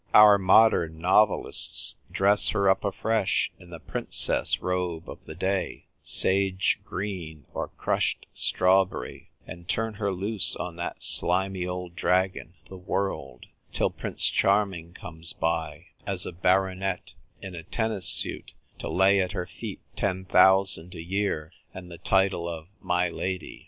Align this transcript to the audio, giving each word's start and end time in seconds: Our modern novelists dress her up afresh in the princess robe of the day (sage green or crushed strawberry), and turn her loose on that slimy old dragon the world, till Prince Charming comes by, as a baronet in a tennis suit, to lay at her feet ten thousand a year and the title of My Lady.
Our 0.15 0.39
modern 0.39 0.97
novelists 0.99 1.95
dress 2.09 2.47
her 2.49 2.67
up 2.67 2.83
afresh 2.83 3.51
in 3.59 3.69
the 3.69 3.79
princess 3.79 4.59
robe 4.59 5.07
of 5.07 5.23
the 5.27 5.35
day 5.35 5.89
(sage 6.01 6.79
green 6.83 7.45
or 7.53 7.67
crushed 7.67 8.25
strawberry), 8.33 9.29
and 9.45 9.67
turn 9.69 9.93
her 9.93 10.11
loose 10.11 10.55
on 10.55 10.75
that 10.77 11.03
slimy 11.03 11.67
old 11.67 11.95
dragon 11.95 12.55
the 12.67 12.77
world, 12.79 13.45
till 13.73 13.91
Prince 13.91 14.25
Charming 14.31 14.93
comes 14.95 15.33
by, 15.33 15.89
as 16.07 16.25
a 16.25 16.31
baronet 16.31 17.13
in 17.39 17.53
a 17.53 17.61
tennis 17.61 18.07
suit, 18.07 18.55
to 18.79 18.89
lay 18.89 19.19
at 19.21 19.33
her 19.33 19.45
feet 19.45 19.81
ten 19.95 20.25
thousand 20.25 20.95
a 20.95 21.03
year 21.03 21.51
and 21.75 21.91
the 21.91 21.99
title 21.99 22.49
of 22.49 22.69
My 22.81 23.07
Lady. 23.09 23.59